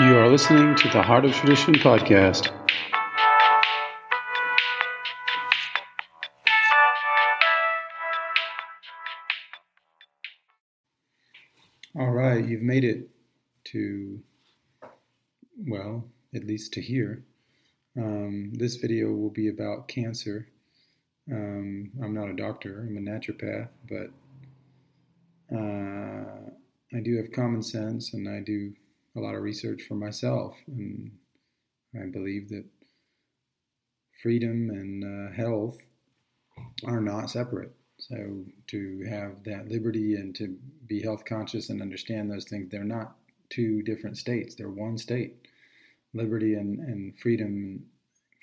[0.00, 2.52] You are listening to the Heart of Tradition podcast.
[11.98, 13.10] All right, you've made it
[13.72, 14.20] to,
[15.66, 17.24] well, at least to here.
[17.96, 20.46] Um, this video will be about cancer.
[21.28, 24.12] Um, I'm not a doctor, I'm a naturopath, but
[25.52, 26.50] uh,
[26.96, 28.74] I do have common sense and I do
[29.16, 30.56] a lot of research for myself.
[30.66, 31.12] And
[31.94, 32.64] I believe that
[34.22, 35.78] freedom and uh, health
[36.84, 37.72] are not separate.
[37.98, 42.84] So to have that liberty and to be health conscious and understand those things, they're
[42.84, 43.16] not
[43.50, 44.54] two different states.
[44.54, 45.36] They're one state.
[46.14, 47.84] Liberty and, and freedom,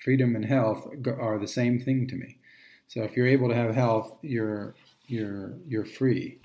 [0.04, 0.86] freedom and health
[1.18, 2.38] are the same thing to me.
[2.88, 4.74] So if you're able to have health, you're
[5.08, 6.38] you're you're free,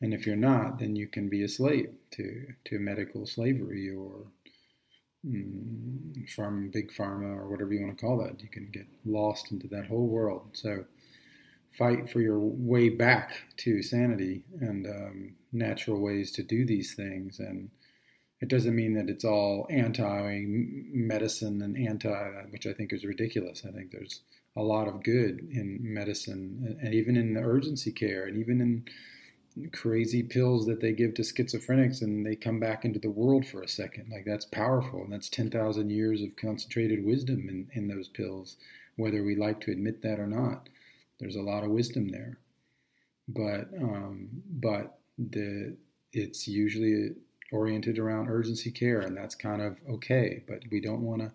[0.00, 4.26] and if you're not, then you can be a slave to to medical slavery or
[5.26, 8.42] mm, from big pharma or whatever you want to call that.
[8.42, 10.50] You can get lost into that whole world.
[10.52, 10.84] So
[11.78, 17.38] fight for your way back to sanity and um, natural ways to do these things.
[17.38, 17.70] And
[18.40, 23.62] it doesn't mean that it's all anti medicine and anti, which I think is ridiculous.
[23.66, 24.22] I think there's
[24.56, 28.84] a lot of good in medicine and even in the urgency care and even in
[29.72, 33.62] crazy pills that they give to schizophrenics and they come back into the world for
[33.62, 34.10] a second.
[34.10, 35.02] Like that's powerful.
[35.02, 38.56] And that's 10,000 years of concentrated wisdom in, in those pills,
[38.96, 40.68] whether we like to admit that or not.
[41.18, 42.38] There's a lot of wisdom there,
[43.28, 45.76] but um, but the
[46.12, 47.14] it's usually
[47.52, 50.42] oriented around urgency care, and that's kind of okay.
[50.48, 51.32] But we don't want to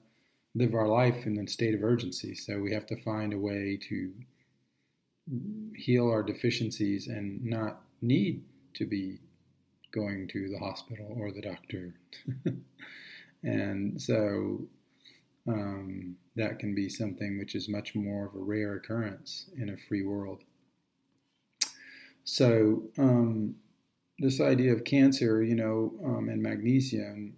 [0.55, 3.77] live our life in a state of urgency, so we have to find a way
[3.89, 4.11] to
[5.75, 8.43] heal our deficiencies and not need
[8.75, 9.19] to be
[9.91, 11.93] going to the hospital or the doctor.
[13.43, 14.67] and so
[15.47, 19.77] um, that can be something which is much more of a rare occurrence in a
[19.77, 20.43] free world.
[22.23, 23.55] So, um,
[24.17, 27.35] this idea of cancer, you know, um, and magnesium,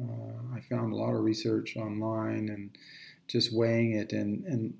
[0.00, 2.70] uh, I found a lot of research online and
[3.26, 4.74] just weighing it, and, and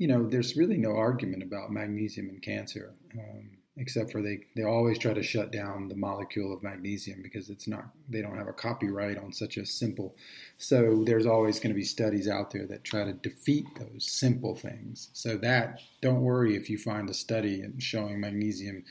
[0.00, 2.94] you know, there's really no argument about magnesium and cancer.
[3.18, 7.50] Um, except for they, they always try to shut down the molecule of magnesium because
[7.50, 10.16] it's not they don't have a copyright on such a simple
[10.58, 14.56] so there's always going to be studies out there that try to defeat those simple
[14.56, 18.84] things so that don't worry if you find a study showing magnesium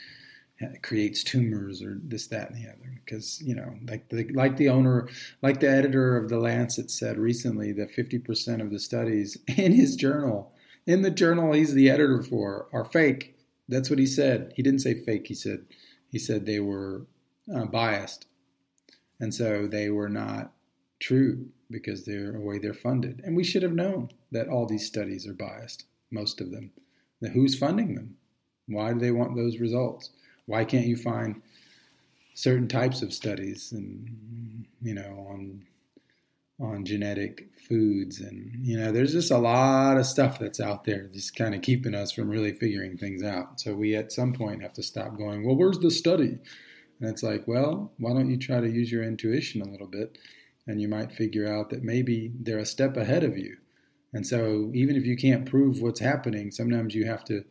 [0.81, 4.69] creates tumors or this that and the other because you know like the like the
[4.69, 5.07] owner
[5.41, 9.95] like the editor of the lancet said recently that 50% of the studies in his
[9.95, 10.53] journal
[10.85, 13.35] in the journal he's the editor for are fake
[13.69, 14.51] that's what he said.
[14.55, 15.27] He didn't say fake.
[15.27, 15.65] He said
[16.11, 17.05] he said they were
[17.53, 18.25] uh, biased,
[19.19, 20.51] and so they were not
[20.99, 23.21] true because they're the way they're funded.
[23.23, 26.71] And we should have known that all these studies are biased, most of them.
[27.21, 28.17] Now, who's funding them?
[28.67, 30.09] Why do they want those results?
[30.47, 31.41] Why can't you find
[32.33, 35.63] certain types of studies and you know on
[36.59, 38.19] on genetic foods.
[38.19, 41.61] And you know there's just a lot of stuff that's out there just kind of
[41.61, 43.59] keeping us from really figuring things out.
[43.59, 46.37] So we at some point have to stop going well where's the study?
[46.99, 50.17] And it's like well why don't you try to use your intuition a little bit
[50.67, 53.57] and you might figure out that maybe they're a step ahead of you.
[54.13, 57.45] And so even if you can't prove what's happening sometimes you have to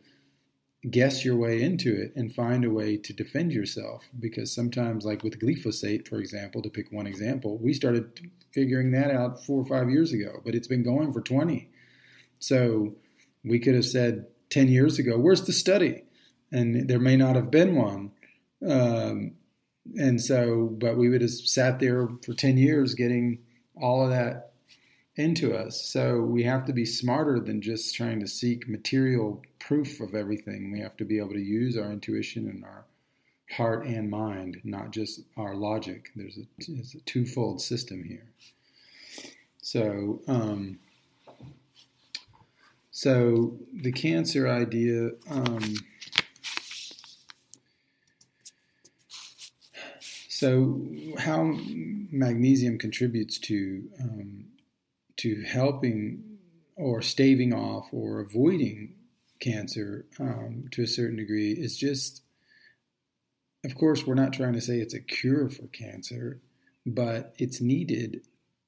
[0.89, 4.05] guess your way into it and find a way to defend yourself.
[4.17, 9.11] Because sometimes, like with glyphosate, for example, to pick one example, we started figuring that
[9.11, 11.69] out four or five years ago, but it's been going for 20.
[12.39, 12.95] So
[13.43, 16.03] we could have said 10 years ago, where's the study?
[16.51, 18.11] And there may not have been one.
[18.67, 19.33] Um,
[19.95, 23.39] and so, but we would have sat there for 10 years getting
[23.75, 24.48] all of that
[25.19, 25.83] into us.
[25.83, 30.71] So we have to be smarter than just trying to seek material proof of everything.
[30.71, 32.85] We have to be able to use our intuition and our
[33.51, 36.11] heart and mind, not just our logic.
[36.15, 38.29] There's a, it's a twofold system here.
[39.61, 40.79] So, um,
[42.91, 45.09] so the cancer idea.
[45.29, 45.75] Um,
[50.29, 50.81] so,
[51.17, 51.57] how
[52.09, 54.45] magnesium contributes to um,
[55.19, 56.23] to helping
[56.75, 58.95] or staving off or avoiding
[59.39, 62.21] cancer um, to a certain degree is just,
[63.65, 66.39] of course, we're not trying to say it's a cure for cancer,
[66.85, 68.21] but it's needed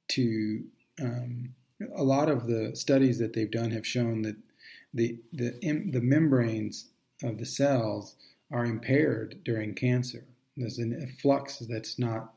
[0.10, 0.64] to.
[1.02, 1.56] Um,
[1.96, 4.36] a lot of the studies that they've done have shown that
[4.94, 6.90] the the the membranes
[7.24, 8.16] of the cells
[8.52, 10.26] are impaired during cancer.
[10.58, 12.34] There's an, flux that's not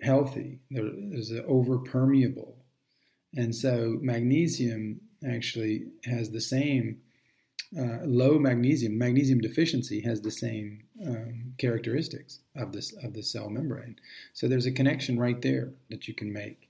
[0.00, 0.60] healthy.
[0.70, 2.63] There's an over permeable.
[3.36, 7.00] And so magnesium actually has the same
[7.76, 13.50] uh, low magnesium, magnesium deficiency has the same um, characteristics of this of the cell
[13.50, 13.96] membrane.
[14.32, 16.68] So there's a connection right there that you can make.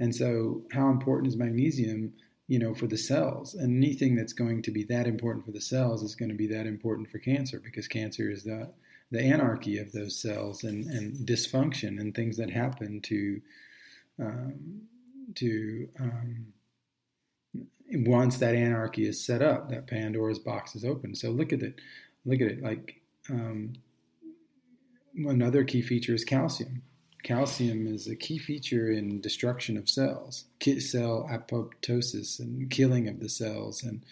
[0.00, 2.14] And so, how important is magnesium?
[2.48, 3.54] You know, for the cells.
[3.54, 6.48] And anything that's going to be that important for the cells is going to be
[6.48, 8.70] that important for cancer because cancer is the
[9.10, 13.40] the anarchy of those cells and, and dysfunction and things that happen to
[14.18, 14.82] um,
[15.36, 16.46] to um,
[17.92, 21.14] once that anarchy is set up, that Pandora's box is open.
[21.14, 21.80] So look at it,
[22.24, 22.62] look at it.
[22.62, 23.00] Like
[23.30, 23.74] um,
[25.16, 26.82] another key feature is calcium.
[27.22, 30.44] Calcium is a key feature in destruction of cells,
[30.78, 34.04] cell apoptosis and killing of the cells, and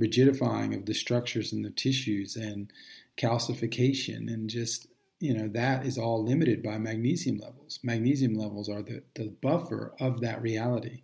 [0.00, 2.72] rigidifying of the structures and the tissues, and
[3.16, 4.88] calcification, and just
[5.20, 7.78] you know that is all limited by magnesium levels.
[7.82, 11.02] Magnesium levels are the, the buffer of that reality.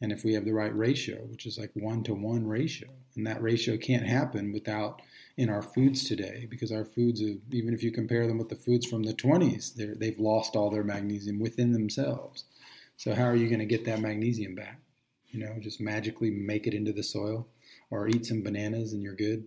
[0.00, 3.26] And if we have the right ratio, which is like one to one ratio, and
[3.26, 5.00] that ratio can't happen without
[5.38, 8.86] in our foods today, because our foods, even if you compare them with the foods
[8.86, 12.44] from the 20s, they've lost all their magnesium within themselves.
[12.98, 14.80] So how are you going to get that magnesium back?
[15.30, 17.48] You know, just magically make it into the soil,
[17.90, 19.44] or eat some bananas and you're good.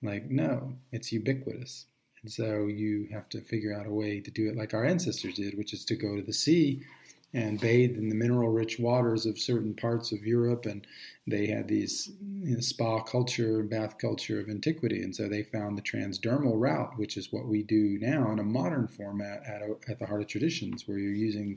[0.00, 1.86] Like no, it's ubiquitous.
[2.22, 5.34] And so you have to figure out a way to do it like our ancestors
[5.34, 6.82] did, which is to go to the sea
[7.34, 10.66] and bathe in the mineral rich waters of certain parts of Europe.
[10.66, 10.86] And
[11.26, 15.02] they had these you know, spa culture, bath culture of antiquity.
[15.02, 18.44] And so they found the transdermal route, which is what we do now in a
[18.44, 21.56] modern format at, at the Heart of Traditions, where you're using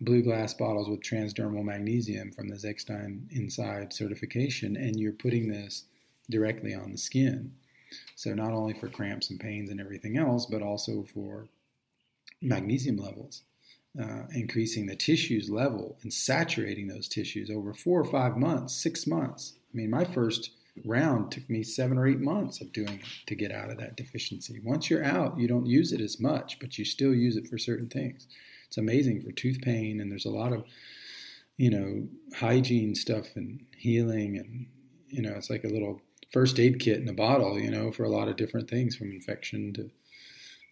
[0.00, 5.84] blue glass bottles with transdermal magnesium from the Zechstein Inside certification, and you're putting this
[6.28, 7.52] directly on the skin.
[8.14, 11.48] So not only for cramps and pains and everything else, but also for
[12.42, 13.42] magnesium levels
[14.00, 19.06] uh, increasing the tissues level and saturating those tissues over four or five months, six
[19.06, 19.54] months.
[19.72, 20.50] I mean, my first
[20.84, 23.96] round took me seven or eight months of doing it to get out of that
[23.96, 24.60] deficiency.
[24.62, 27.56] Once you're out, you don't use it as much, but you still use it for
[27.56, 28.26] certain things.
[28.66, 30.64] It's amazing for tooth pain, and there's a lot of,
[31.56, 34.66] you know, hygiene stuff and healing, and
[35.08, 38.04] you know, it's like a little first aid kit in a bottle, you know, for
[38.04, 39.90] a lot of different things from infection to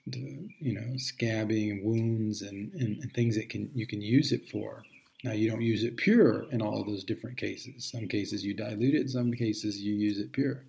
[0.07, 4.33] the, you know scabbing and wounds and, and, and, things that can you can use
[4.33, 4.83] it for.
[5.23, 7.91] Now you don't use it pure in all of those different cases.
[7.91, 10.65] Some cases you dilute it, some cases you use it pure.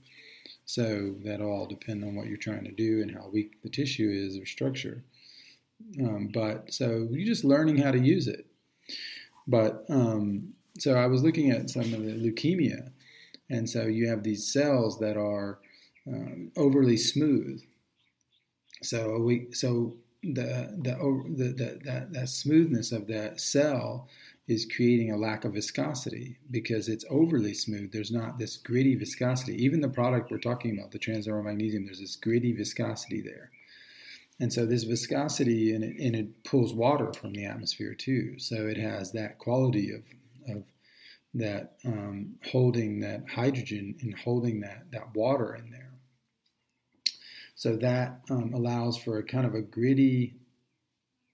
[0.66, 4.10] So that all depend on what you're trying to do and how weak the tissue
[4.10, 5.04] is or structure.
[6.00, 8.46] Um, but so you're just learning how to use it.
[9.48, 12.92] But um, so I was looking at some of the leukemia,
[13.50, 15.60] and so you have these cells that are
[16.08, 17.62] um, overly smooth,
[18.82, 20.96] so we so the the
[21.36, 24.08] the, the that, that smoothness of that cell
[24.48, 27.92] is creating a lack of viscosity because it's overly smooth.
[27.92, 29.56] There's not this gritty viscosity.
[29.64, 33.50] Even the product we're talking about, the transdermal magnesium, there's this gritty viscosity there.
[34.40, 38.38] And so this viscosity and it, and it pulls water from the atmosphere too.
[38.38, 40.04] So it has that quality of,
[40.56, 40.64] of
[41.36, 45.92] that um, holding that hydrogen and holding that, that water in there.
[47.56, 50.36] So that um, allows for a kind of a gritty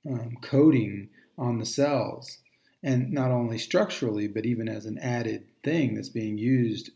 [0.07, 2.39] um, coating on the cells,
[2.84, 6.91] and not only structurally, but even as an added thing that's being used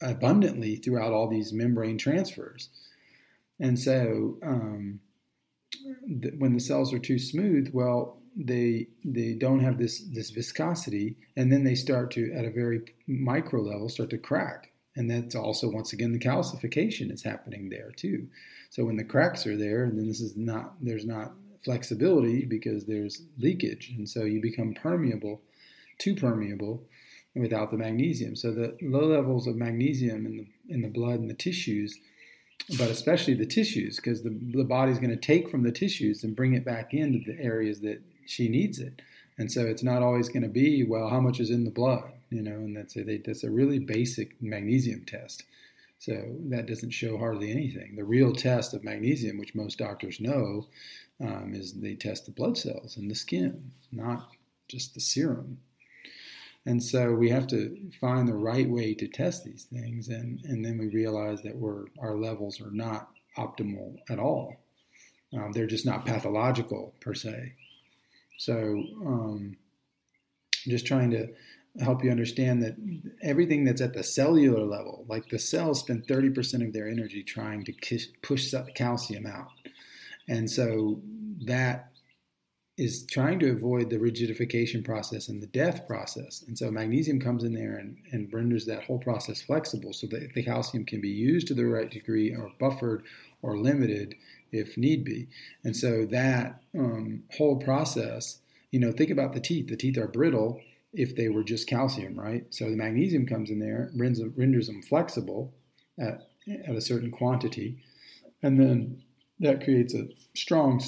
[0.00, 2.68] abundantly throughout all these membrane transfers.
[3.60, 5.00] And so, um,
[6.20, 11.16] th- when the cells are too smooth, well, they they don't have this this viscosity,
[11.36, 14.68] and then they start to, at a very micro level, start to crack.
[14.94, 18.28] And that's also, once again, the calcification is happening there too.
[18.68, 21.32] So when the cracks are there, and then this is not, there's not
[21.64, 23.94] flexibility because there's leakage.
[23.96, 25.40] And so you become permeable,
[25.98, 26.84] too permeable
[27.34, 28.36] without the magnesium.
[28.36, 31.98] So the low levels of magnesium in the, in the blood and the tissues,
[32.76, 36.36] but especially the tissues, because the, the body's going to take from the tissues and
[36.36, 39.02] bring it back into the areas that she needs it.
[39.38, 42.12] And so it's not always going to be, well, how much is in the blood?
[42.32, 45.44] you know, and that's a, that's a really basic magnesium test.
[45.98, 47.94] So that doesn't show hardly anything.
[47.94, 50.66] The real test of magnesium, which most doctors know,
[51.20, 54.30] um, is they test the blood cells in the skin, not
[54.66, 55.58] just the serum.
[56.64, 60.64] And so we have to find the right way to test these things, and, and
[60.64, 64.56] then we realize that we're, our levels are not optimal at all.
[65.34, 67.54] Um, they're just not pathological per se.
[68.38, 69.56] So um,
[70.66, 71.28] just trying to
[71.80, 72.76] help you understand that
[73.22, 77.64] everything that's at the cellular level, like the cells spend 30% of their energy trying
[77.64, 77.72] to
[78.22, 79.48] push calcium out.
[80.28, 81.00] And so
[81.46, 81.92] that
[82.78, 86.42] is trying to avoid the rigidification process and the death process.
[86.46, 90.32] And so magnesium comes in there and, and renders that whole process flexible so that
[90.34, 93.04] the calcium can be used to the right degree or buffered
[93.42, 94.14] or limited
[94.52, 95.28] if need be.
[95.64, 98.38] And so that um, whole process,
[98.70, 99.68] you know, think about the teeth.
[99.68, 100.60] The teeth are brittle
[100.92, 102.44] if they were just calcium, right?
[102.50, 105.54] So the magnesium comes in there, renders, renders them flexible
[105.98, 106.28] at,
[106.66, 107.78] at a certain quantity,
[108.42, 109.02] and then
[109.40, 110.82] that creates a strong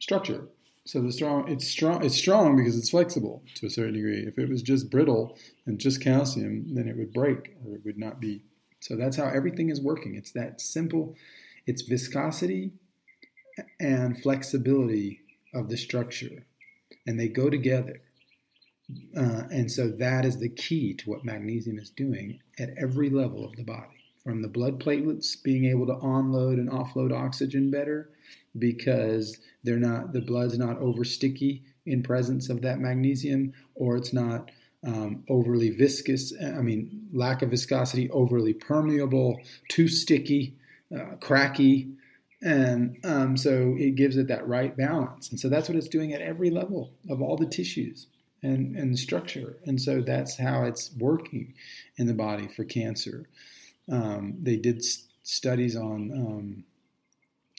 [0.00, 0.48] structure
[0.84, 4.24] so the strong, it's strong, it's strong because it's flexible to a certain degree.
[4.26, 7.98] If it was just brittle and just calcium, then it would break or it would
[7.98, 8.42] not be.
[8.80, 10.16] So that's how everything is working.
[10.16, 11.14] It's that simple.
[11.66, 12.72] It's viscosity
[13.80, 15.20] and flexibility
[15.54, 16.44] of the structure,
[17.06, 18.00] and they go together.
[19.16, 23.44] Uh, and so that is the key to what magnesium is doing at every level
[23.44, 28.10] of the body, from the blood platelets being able to onload and offload oxygen better
[28.58, 34.12] because they're not the blood's not over sticky in presence of that magnesium, or it's
[34.12, 34.50] not
[34.86, 36.32] um, overly viscous.
[36.40, 40.56] I mean, lack of viscosity, overly permeable, too sticky,
[40.94, 41.92] uh, cracky,
[42.42, 45.30] and um, so it gives it that right balance.
[45.30, 48.08] And so that's what it's doing at every level of all the tissues
[48.42, 49.56] and and structure.
[49.64, 51.54] And so that's how it's working
[51.96, 53.28] in the body for cancer.
[53.90, 56.64] Um, they did st- studies on um,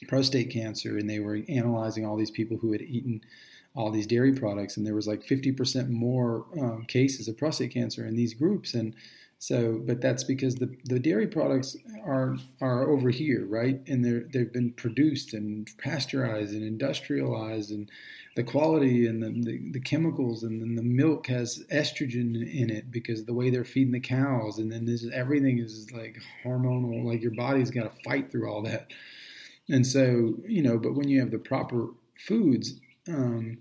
[0.08, 3.22] prostate cancer, and they were analyzing all these people who had eaten
[3.74, 8.06] all these dairy products, and there was like 50% more um, cases of prostate cancer
[8.06, 8.94] in these groups, and
[9.46, 13.78] so, but that's because the, the dairy products are are over here, right?
[13.86, 17.90] And they're they've been produced and pasteurized and industrialized, and
[18.36, 22.90] the quality and the, the, the chemicals, and then the milk has estrogen in it
[22.90, 27.20] because the way they're feeding the cows, and then this everything is like hormonal, like
[27.20, 28.92] your body's got to fight through all that.
[29.68, 31.88] And so, you know, but when you have the proper
[32.26, 33.58] foods um,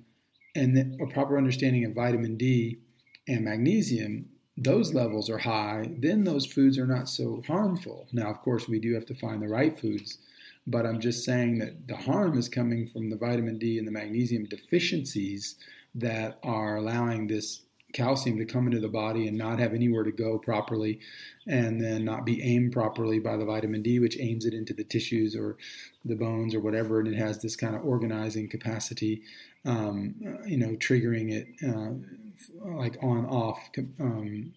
[0.55, 2.79] and a proper understanding of vitamin D
[3.27, 8.07] and magnesium, those levels are high, then those foods are not so harmful.
[8.13, 10.19] Now, of course, we do have to find the right foods,
[10.67, 13.91] but I'm just saying that the harm is coming from the vitamin D and the
[13.91, 15.55] magnesium deficiencies
[15.95, 17.62] that are allowing this
[17.93, 21.00] calcium to come into the body and not have anywhere to go properly,
[21.47, 24.83] and then not be aimed properly by the vitamin D, which aims it into the
[24.83, 25.57] tissues or
[26.03, 29.21] the bones or whatever, and it has this kind of organizing capacity,
[29.65, 33.69] um, you know, triggering it uh, like on off.
[34.00, 34.53] Um,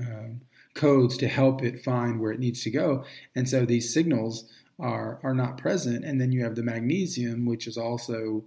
[0.00, 0.28] uh,
[0.74, 3.04] codes to help it find where it needs to go.
[3.34, 6.04] And so these signals are are not present.
[6.04, 8.44] And then you have the magnesium, which is also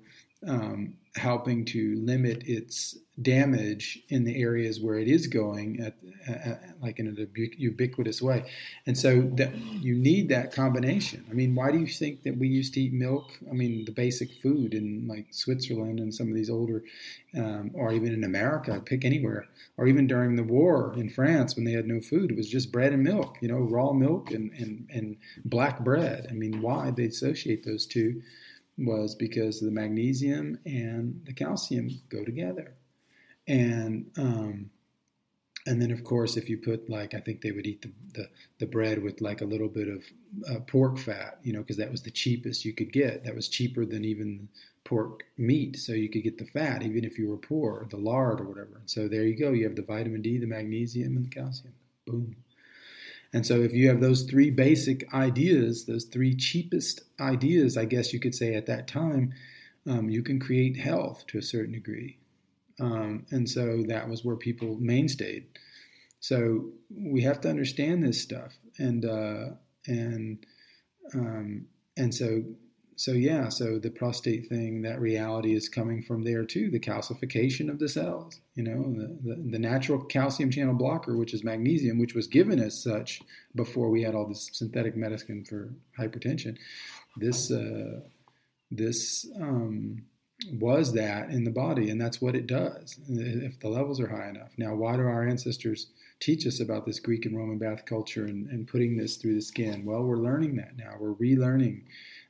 [0.48, 5.96] um, helping to limit its damage in the areas where it is going at,
[6.28, 8.44] at, like in a ubiquitous way.
[8.86, 11.26] And so that you need that combination.
[11.30, 13.32] I mean why do you think that we used to eat milk?
[13.50, 16.84] I mean the basic food in like switzerland and some of these older
[17.38, 19.46] um, or even in america pick anywhere
[19.78, 22.72] or even during the war in france when they had no food it was just
[22.72, 26.28] bread and milk you know raw milk and, and, and black bread.
[26.30, 28.22] I mean why they associate those two
[28.78, 32.76] was because the magnesium and the calcium go together.
[33.48, 34.70] And um,
[35.68, 38.30] and then of course if you put like I think they would eat the the,
[38.60, 40.04] the bread with like a little bit of
[40.50, 43.24] uh, pork fat, you know, because that was the cheapest you could get.
[43.24, 44.50] That was cheaper than even
[44.84, 48.40] pork meat, so you could get the fat even if you were poor, the lard
[48.40, 48.82] or whatever.
[48.86, 49.52] So there you go.
[49.52, 51.74] You have the vitamin D, the magnesium, and the calcium.
[52.06, 52.36] Boom.
[53.36, 58.14] And so, if you have those three basic ideas, those three cheapest ideas, I guess
[58.14, 59.34] you could say at that time,
[59.86, 62.18] um, you can create health to a certain degree.
[62.80, 65.48] Um, and so that was where people mainstayed.
[66.22, 69.48] So we have to understand this stuff, and uh,
[69.86, 70.46] and
[71.14, 71.66] um,
[71.98, 72.42] and so
[72.98, 76.70] so yeah, so the prostate thing, that reality is coming from there too.
[76.70, 81.34] The calcification of the cells, you know, the, the, the, natural calcium channel blocker, which
[81.34, 83.22] is magnesium, which was given as such
[83.54, 86.58] before we had all this synthetic medicine for hypertension.
[87.18, 88.00] This uh,
[88.72, 90.04] this um,
[90.54, 94.30] was that in the body, and that's what it does if the levels are high
[94.30, 94.52] enough.
[94.58, 95.88] Now, why do our ancestors
[96.22, 99.42] teach us about this Greek and Roman bath culture and, and putting this through the
[99.42, 99.86] skin?
[99.86, 100.96] Well, we're learning that now.
[101.00, 101.84] We're relearning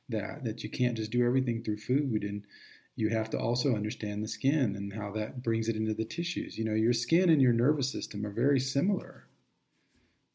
[0.08, 2.44] that that you can't just do everything through food and
[2.96, 6.56] you have to also understand the skin and how that brings it into the tissues.
[6.56, 9.26] You know, your skin and your nervous system are very similar.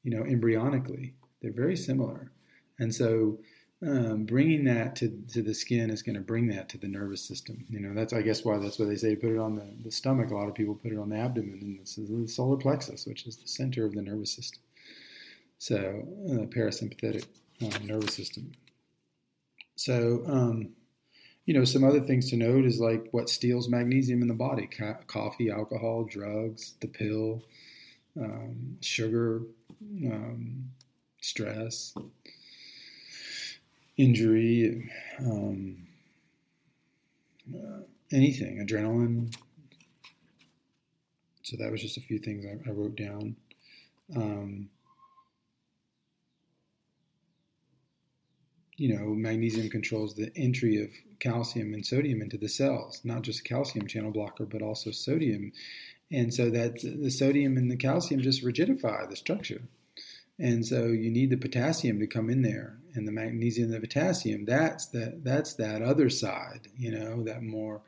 [0.04, 2.32] You know, embryonically, they're very similar,
[2.80, 3.40] and so
[3.86, 7.24] um, bringing that to, to the skin is going to bring that to the nervous
[7.28, 7.66] system.
[7.70, 9.92] You know, that's I guess why that's why they say put it on the, the
[9.92, 10.30] stomach.
[10.30, 13.08] A lot of people put it on the abdomen, and this is the solar plexus,
[13.08, 14.62] which is the center of the nervous system.
[15.58, 17.26] So, uh, parasympathetic
[17.64, 18.52] uh, nervous system.
[19.76, 20.70] So, um,
[21.46, 24.70] you know, some other things to note is like what steals magnesium in the body:
[25.08, 27.44] coffee, alcohol, drugs, the pill,
[28.20, 29.42] um, sugar,
[30.06, 30.70] um,
[31.22, 31.94] stress,
[33.98, 35.78] injury, um,
[37.54, 39.36] uh, anything, adrenaline.
[41.44, 43.36] So that was just a few things I, I wrote down.
[48.82, 53.46] You know, magnesium controls the entry of calcium and sodium into the cells, not just
[53.46, 55.52] calcium channel blocker, but also sodium.
[56.12, 59.62] And so that the sodium and the calcium just rigidify the structure.
[60.40, 63.88] And so you need the potassium to come in there, and the magnesium and the
[63.88, 64.46] potassium.
[64.46, 65.24] That's that.
[65.24, 66.68] That's that other side.
[66.76, 67.82] You know, that more,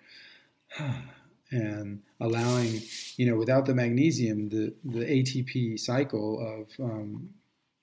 [1.51, 2.81] and allowing.
[3.17, 7.29] You know, without the magnesium, the the ATP cycle of um,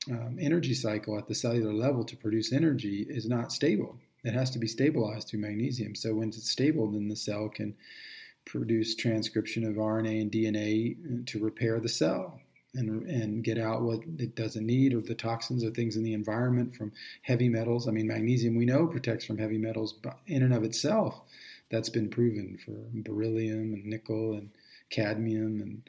[0.08, 3.98] um, energy cycle at the cellular level to produce energy is not stable.
[4.24, 5.94] It has to be stabilized through magnesium.
[5.94, 7.74] So when it's stable, then the cell can
[8.44, 12.40] produce transcription of RNA and DNA to repair the cell
[12.74, 16.14] and, and get out what it doesn't need or the toxins or things in the
[16.14, 16.92] environment from
[17.22, 17.88] heavy metals.
[17.88, 21.20] I mean, magnesium we know protects from heavy metals but in and of itself.
[21.70, 24.50] That's been proven for beryllium and nickel and
[24.90, 25.82] cadmium and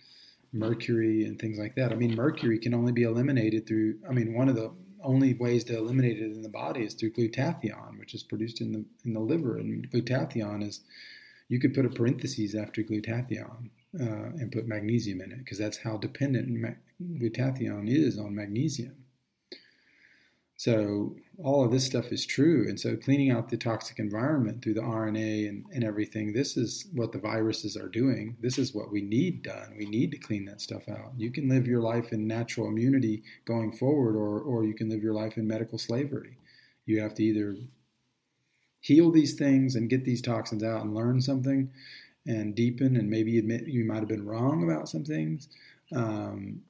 [0.54, 1.92] mercury and things like that.
[1.92, 4.72] I mean, mercury can only be eliminated through, I mean, one of the
[5.04, 8.72] only ways to eliminate it in the body is through glutathione, which is produced in
[8.72, 9.58] the in the liver.
[9.58, 10.82] And glutathione is,
[11.48, 15.78] you could put a parenthesis after glutathione uh, and put magnesium in it because that's
[15.78, 18.96] how dependent glutathione is on magnesium.
[20.62, 22.68] So all of this stuff is true.
[22.70, 26.88] And so cleaning out the toxic environment through the RNA and, and everything, this is
[26.94, 28.38] what the viruses are doing.
[28.40, 29.74] This is what we need done.
[29.76, 31.14] We need to clean that stuff out.
[31.18, 35.02] You can live your life in natural immunity going forward, or, or you can live
[35.02, 36.38] your life in medical slavery.
[36.86, 37.56] You have to either
[38.82, 41.72] heal these things and get these toxins out and learn something
[42.28, 45.48] and deepen and maybe admit you might have been wrong about some things.
[45.92, 46.62] Um,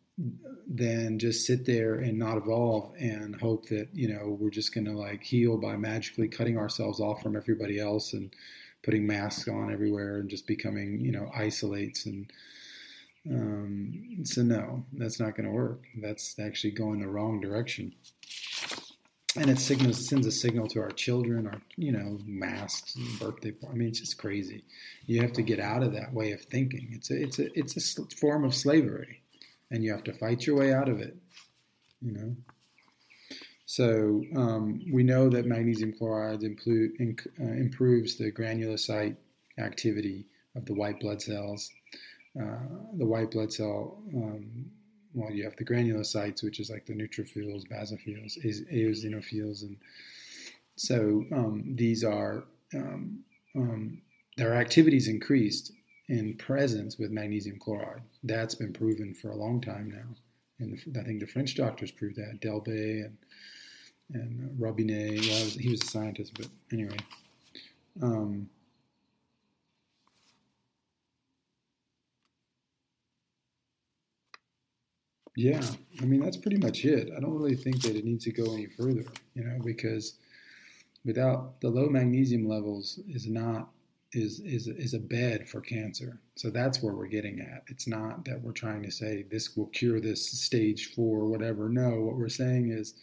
[0.67, 4.85] than just sit there and not evolve and hope that you know we're just going
[4.85, 8.33] to like heal by magically cutting ourselves off from everybody else and
[8.83, 12.31] putting masks on everywhere and just becoming you know isolates and
[13.29, 15.83] um, so no that's not going to work.
[16.01, 17.93] That's actually going the wrong direction.
[19.37, 23.73] And it signals sends a signal to our children our you know masks birthday i
[23.73, 24.63] mean it's just crazy.
[25.05, 26.89] You have to get out of that way of thinking.
[26.91, 29.20] It's a it's a it's a form of slavery
[29.71, 31.15] and you have to fight your way out of it.
[32.01, 32.35] You know.
[33.65, 39.15] So um, we know that magnesium chloride uh, improves the granulocyte
[39.57, 41.71] activity of the white blood cells.
[42.39, 44.65] Uh, the white blood cell, um,
[45.13, 48.37] well, you have the granulocytes, which is like the neutrophils, basophils,
[48.73, 49.77] eosinophils, and
[50.75, 53.19] so um, these are um,
[53.55, 54.01] um,
[54.37, 55.71] their activities increased
[56.11, 58.01] in presence with magnesium chloride.
[58.21, 60.13] That's been proven for a long time now.
[60.59, 62.41] And I think the French doctors proved that.
[62.41, 63.17] Delbet and,
[64.13, 66.97] and Robinet, well, was, he was a scientist, but anyway.
[68.01, 68.49] Um,
[75.37, 75.61] yeah,
[76.01, 77.09] I mean, that's pretty much it.
[77.15, 80.15] I don't really think that it needs to go any further, you know, because
[81.05, 83.69] without the low magnesium levels is not
[84.13, 86.19] is is is a bed for cancer.
[86.35, 87.63] So that's where we're getting at.
[87.67, 91.69] It's not that we're trying to say this will cure this stage four or whatever.
[91.69, 92.93] No, what we're saying is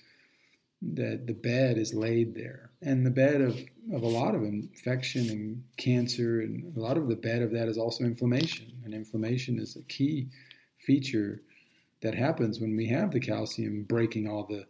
[0.80, 3.58] that the bed is laid there, and the bed of
[3.92, 7.68] of a lot of infection and cancer, and a lot of the bed of that
[7.68, 8.72] is also inflammation.
[8.84, 10.28] And inflammation is a key
[10.78, 11.40] feature
[12.02, 14.66] that happens when we have the calcium breaking all the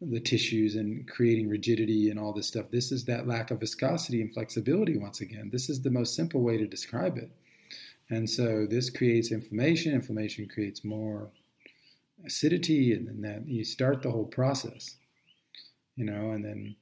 [0.00, 2.70] the tissues and creating rigidity and all this stuff.
[2.70, 5.50] This is that lack of viscosity and flexibility once again.
[5.52, 7.30] This is the most simple way to describe it.
[8.10, 9.94] And so this creates inflammation.
[9.94, 11.30] Inflammation creates more
[12.24, 14.96] acidity, and then that you start the whole process,
[15.96, 16.76] you know, and then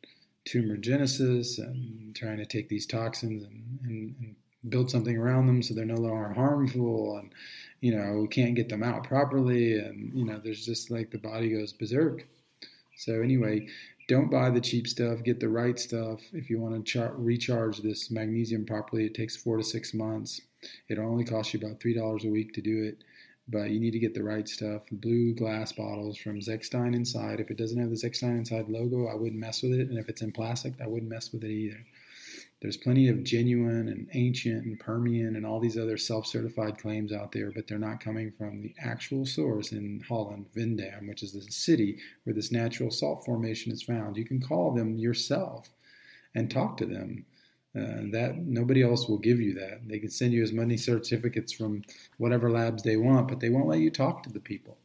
[0.44, 4.36] tumor genesis and trying to take these toxins and, and, and
[4.68, 7.32] build something around them so they're no longer harmful and
[7.80, 11.50] you know can't get them out properly and you know there's just like the body
[11.50, 12.26] goes berserk
[13.04, 13.66] so anyway,
[14.08, 15.24] don't buy the cheap stuff.
[15.24, 16.20] Get the right stuff.
[16.32, 20.40] If you want to char- recharge this magnesium properly, it takes four to six months.
[20.88, 23.02] It only costs you about three dollars a week to do it,
[23.48, 24.82] but you need to get the right stuff.
[24.92, 27.40] Blue glass bottles from Zechstein Inside.
[27.40, 29.88] If it doesn't have the Zechstein Inside logo, I wouldn't mess with it.
[29.88, 31.84] And if it's in plastic, I wouldn't mess with it either.
[32.62, 37.12] There's plenty of genuine and ancient and Permian and all these other self certified claims
[37.12, 41.32] out there, but they're not coming from the actual source in Holland, Veendam, which is
[41.32, 44.16] the city where this natural salt formation is found.
[44.16, 45.70] You can call them yourself
[46.34, 47.26] and talk to them
[47.74, 49.80] Uh, that nobody else will give you that.
[49.88, 51.82] They can send you as many certificates from
[52.18, 54.76] whatever labs they want, but they won't let you talk to the people.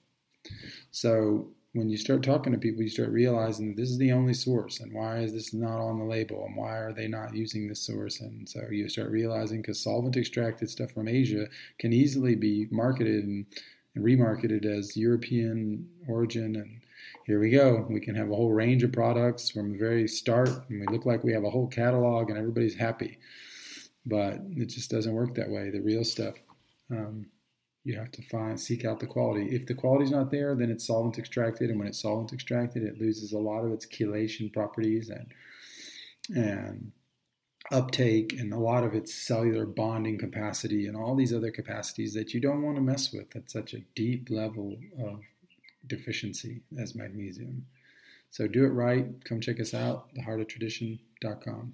[0.91, 4.33] So when you start talking to people, you start realizing that this is the only
[4.33, 7.67] source, and why is this not on the label, and why are they not using
[7.67, 8.19] this source?
[8.19, 11.47] And so you start realizing because solvent extracted stuff from Asia
[11.79, 13.45] can easily be marketed and,
[13.95, 16.81] and remarketed as European origin and
[17.25, 17.85] here we go.
[17.89, 21.05] We can have a whole range of products from the very start, and we look
[21.05, 23.19] like we have a whole catalog, and everybody's happy.
[24.05, 25.69] But it just doesn't work that way.
[25.69, 26.35] The real stuff,
[26.89, 27.27] um,
[27.87, 29.55] you have to find, seek out the quality.
[29.55, 32.99] If the quality's not there, then it's solvent extracted, and when it's solvent extracted, it
[32.99, 35.33] loses a lot of its chelation properties and
[36.35, 36.91] and
[37.71, 42.33] uptake and a lot of its cellular bonding capacity and all these other capacities that
[42.33, 45.21] you don't want to mess with at such a deep level of
[45.85, 47.65] deficiency as magnesium.
[48.31, 49.07] So do it right.
[49.23, 51.73] Come check us out, theheartoftradition.com.